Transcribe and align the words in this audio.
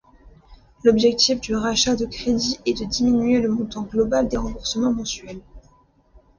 L'objectif 0.83 1.39
du 1.41 1.55
rachat 1.55 1.95
de 1.95 2.07
crédits 2.07 2.59
est 2.65 2.73
de 2.79 2.85
diminuer 2.85 3.39
le 3.39 3.49
montant 3.49 3.83
global 3.83 4.27
des 4.27 4.37
remboursements 4.37 4.91
mensuels. 4.93 5.41